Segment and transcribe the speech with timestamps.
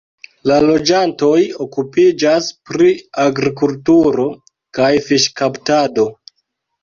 [0.51, 2.89] La loĝantoj okupiĝas pri
[3.25, 4.25] agrikulturo
[4.79, 6.07] kaj fiŝkaptado.